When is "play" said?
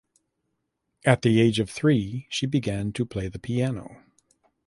3.05-3.27